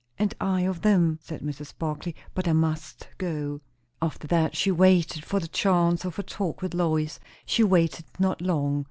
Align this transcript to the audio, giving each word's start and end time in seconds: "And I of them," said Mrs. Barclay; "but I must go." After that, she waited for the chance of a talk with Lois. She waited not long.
"And 0.17 0.33
I 0.41 0.61
of 0.61 0.81
them," 0.81 1.19
said 1.21 1.41
Mrs. 1.41 1.77
Barclay; 1.77 2.15
"but 2.33 2.47
I 2.47 2.53
must 2.53 3.09
go." 3.19 3.61
After 4.01 4.25
that, 4.29 4.55
she 4.57 4.71
waited 4.71 5.23
for 5.23 5.39
the 5.39 5.47
chance 5.47 6.05
of 6.05 6.17
a 6.17 6.23
talk 6.23 6.63
with 6.63 6.73
Lois. 6.73 7.19
She 7.45 7.63
waited 7.63 8.05
not 8.17 8.41
long. 8.41 8.79